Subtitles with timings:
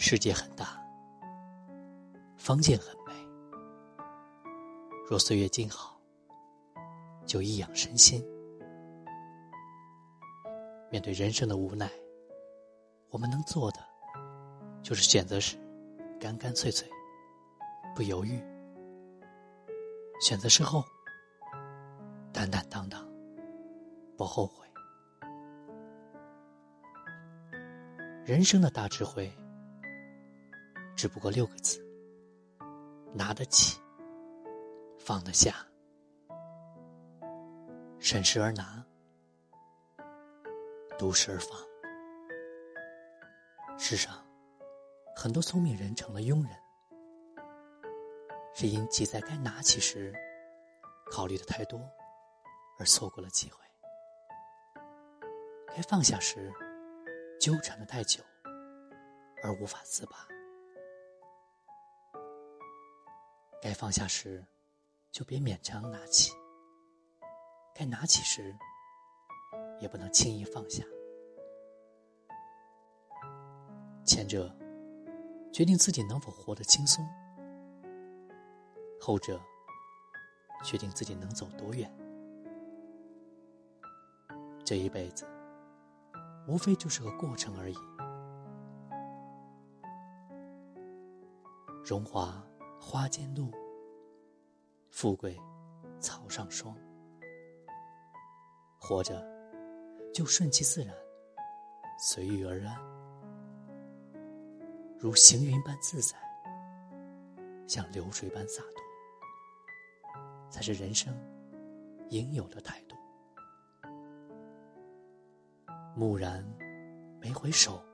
[0.00, 0.80] 世界很大，
[2.36, 3.12] 方见很美。
[5.10, 6.00] 若岁月静好，
[7.26, 8.24] 就颐养身心。
[10.88, 11.90] 面对人生的无奈，
[13.10, 13.80] 我们能做的，
[14.84, 15.58] 就是选择时
[16.20, 16.88] 干干脆脆，
[17.96, 18.40] 不犹豫；
[20.20, 20.84] 选择之后
[22.32, 23.04] 坦坦荡荡，
[24.16, 24.64] 不后悔。
[28.24, 29.28] 人生的大智慧。
[30.98, 31.80] 只不过六个字：
[33.14, 33.80] 拿得起，
[34.98, 35.64] 放得下，
[38.00, 38.84] 审时而拿，
[40.98, 41.56] 读时而放。
[43.78, 44.12] 世上
[45.14, 46.50] 很多聪明人成了庸人，
[48.52, 50.12] 是因挤在该拿起时
[51.12, 51.80] 考虑的太多，
[52.76, 53.58] 而错过了机会；
[55.68, 56.52] 该放下时
[57.38, 58.20] 纠缠的太久，
[59.44, 60.26] 而无法自拔。
[63.60, 64.44] 该放下时，
[65.10, 66.32] 就别勉强拿起；
[67.74, 68.56] 该拿起时，
[69.80, 70.84] 也不能轻易放下。
[74.04, 74.54] 前者
[75.52, 77.04] 决定自己能否活得轻松，
[79.00, 79.40] 后者
[80.64, 81.92] 决定自己能走多远。
[84.64, 85.26] 这一辈子，
[86.46, 87.74] 无非就是个过程而已。
[91.84, 92.40] 荣华。
[92.80, 93.50] 花间露，
[94.90, 95.38] 富贵
[96.00, 96.76] 草上霜。
[98.78, 99.22] 活着
[100.14, 100.94] 就顺其自然，
[101.98, 102.78] 随遇而安，
[104.98, 106.16] 如行云般自在，
[107.66, 108.82] 像流水般洒脱，
[110.48, 111.12] 才是人生
[112.08, 112.96] 应有的态度。
[115.96, 116.42] 蓦然
[117.20, 117.84] 没回首，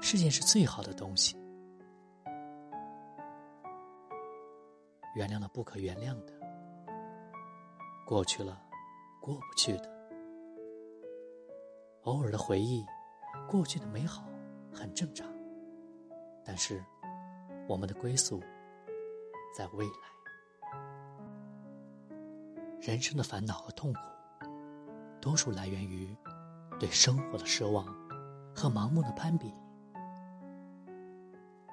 [0.00, 1.36] 是件是最好的东西。
[5.14, 6.32] 原谅了不可原谅的，
[8.06, 8.58] 过去了
[9.20, 9.90] 过不去的，
[12.04, 12.84] 偶尔的回忆，
[13.46, 14.24] 过去的美好
[14.72, 15.26] 很正常。
[16.44, 16.82] 但是，
[17.68, 18.40] 我们的归宿
[19.54, 19.92] 在未来。
[22.80, 24.00] 人生的烦恼和痛苦，
[25.20, 26.16] 多数来源于
[26.80, 27.86] 对生活的奢望
[28.54, 29.54] 和盲目的攀比。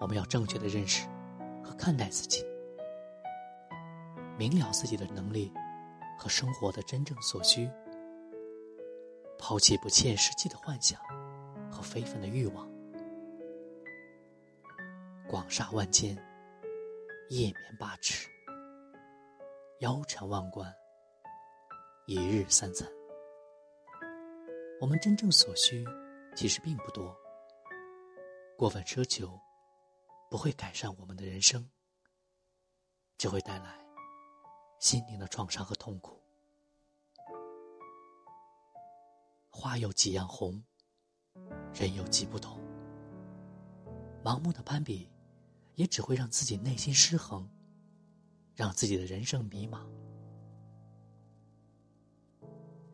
[0.00, 1.08] 我们要正确的认识
[1.62, 2.53] 和看待自己。
[4.36, 5.52] 明了自己的能力
[6.18, 7.70] 和生活的真正所需，
[9.38, 11.00] 抛弃不切实际的幻想
[11.70, 12.68] 和非分的欲望。
[15.28, 16.16] 广厦万间，
[17.30, 18.28] 夜眠八尺；
[19.80, 20.72] 腰缠万贯，
[22.06, 22.88] 一日三餐。
[24.80, 25.84] 我们真正所需
[26.34, 27.16] 其实并不多。
[28.56, 29.40] 过分奢求
[30.30, 31.70] 不会改善我们的人生，
[33.16, 33.83] 只会带来。
[34.84, 36.20] 心灵的创伤和痛苦。
[39.48, 40.62] 花有几样红，
[41.72, 42.60] 人有几不同。
[44.22, 45.10] 盲目的攀比，
[45.74, 47.48] 也只会让自己内心失衡，
[48.54, 49.88] 让自己的人生迷茫。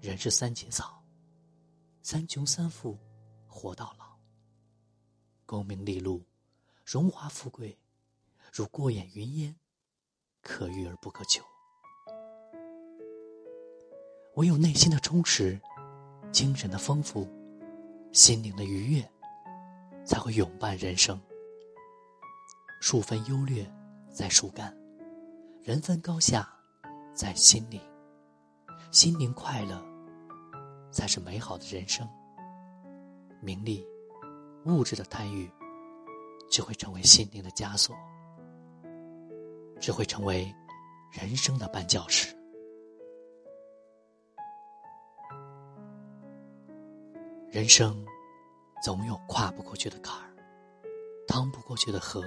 [0.00, 1.02] 人是三节草，
[2.04, 2.96] 三穷三富，
[3.48, 4.16] 活到老。
[5.44, 6.24] 功名利禄，
[6.84, 7.76] 荣华富贵，
[8.52, 9.56] 如过眼云烟，
[10.40, 11.44] 可遇而不可求。
[14.36, 15.60] 唯有内心的充实，
[16.30, 17.28] 精神的丰富，
[18.12, 19.10] 心灵的愉悦，
[20.04, 21.20] 才会永伴人生。
[22.80, 23.70] 树分优劣
[24.08, 24.74] 在树干，
[25.62, 26.48] 人分高下
[27.12, 27.80] 在心灵。
[28.92, 29.84] 心灵快乐，
[30.90, 32.08] 才是美好的人生。
[33.40, 33.84] 名利、
[34.64, 35.50] 物质的贪欲，
[36.50, 37.94] 只会成为心灵的枷锁，
[39.80, 40.54] 只会成为
[41.10, 42.34] 人生的绊脚石。
[47.50, 48.06] 人生
[48.80, 50.30] 总有跨不过去的坎儿，
[51.26, 52.22] 趟不过去的河，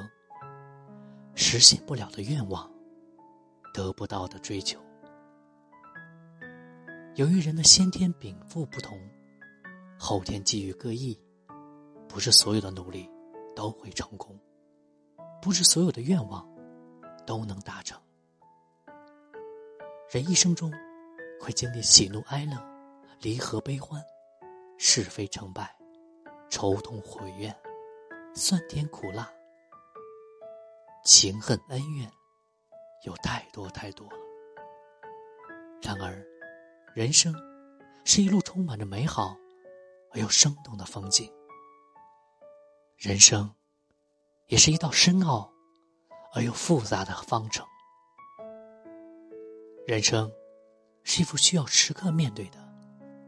[1.34, 2.70] 实现不了的愿望，
[3.74, 4.78] 得不到的追求。
[7.16, 9.00] 由于人的先天禀赋不同，
[9.98, 11.18] 后天机遇各异，
[12.10, 13.10] 不是所有的努力
[13.56, 14.38] 都会成功，
[15.42, 16.46] 不是所有的愿望
[17.26, 17.98] 都能达成。
[20.12, 20.70] 人一生中
[21.40, 22.62] 会经历喜怒哀乐、
[23.22, 24.04] 离合悲欢。
[24.86, 25.74] 是非成败，
[26.50, 27.58] 愁痛悔怨，
[28.36, 29.32] 酸甜苦辣，
[31.06, 32.12] 情恨恩怨，
[33.06, 34.18] 有太多太多了。
[35.82, 36.22] 然而，
[36.94, 37.34] 人生
[38.04, 39.38] 是一路充满着美好
[40.12, 41.34] 而又生动的风景。
[42.98, 43.50] 人生
[44.48, 45.50] 也是一道深奥
[46.34, 47.66] 而又复杂的方程。
[49.88, 50.30] 人生
[51.06, 52.63] 是一副需要时刻面对的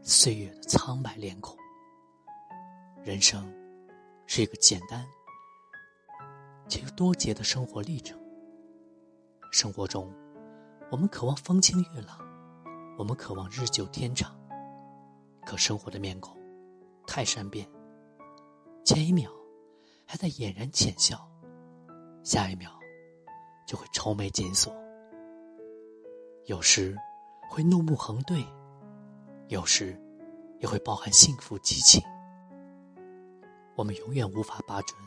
[0.08, 1.58] 岁月的苍白脸孔。
[3.02, 3.52] 人生
[4.28, 5.04] 是一个简单
[6.68, 8.16] 且又多节的生活历程。
[9.50, 10.08] 生活中，
[10.92, 12.20] 我们渴望风清月朗，
[12.96, 14.32] 我们渴望日久天长。
[15.44, 16.36] 可生活的面孔
[17.04, 17.68] 太善变，
[18.84, 19.28] 前一秒
[20.06, 21.28] 还在俨然浅笑，
[22.22, 22.70] 下一秒
[23.66, 24.72] 就会愁眉紧锁。
[26.44, 26.96] 有时
[27.50, 28.44] 会怒目横对，
[29.48, 29.98] 有时
[30.60, 32.02] 也会包含幸福激情。
[33.76, 34.98] 我们永远无法把准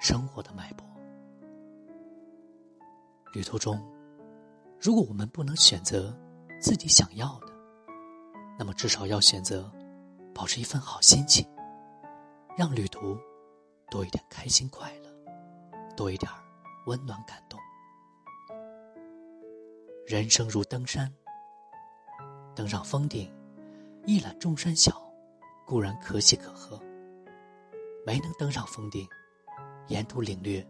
[0.00, 0.86] 生活的脉搏。
[3.34, 3.78] 旅途中，
[4.80, 6.16] 如果我们不能选择
[6.60, 7.52] 自己想要的，
[8.58, 9.70] 那么至少要选择
[10.34, 11.46] 保持一份好心情，
[12.56, 13.18] 让旅途
[13.90, 15.10] 多一点开心快乐，
[15.94, 16.30] 多一点
[16.86, 17.60] 温暖感动。
[20.06, 21.12] 人生如登山，
[22.54, 23.30] 登上峰顶，
[24.06, 25.02] 一览众山小，
[25.66, 26.78] 固然可喜可贺；
[28.06, 29.04] 没能登上峰顶，
[29.88, 30.64] 沿途领略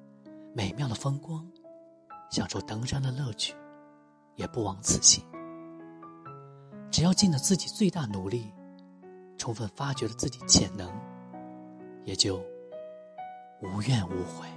[0.55, 1.47] 美妙的风光，
[2.31, 3.55] 享受登山的乐趣，
[4.37, 5.23] 也不枉此行。
[6.91, 8.51] 只要尽了自己最大努力，
[9.37, 10.91] 充分发掘了自己潜能，
[12.05, 12.39] 也就
[13.61, 14.49] 无怨无悔。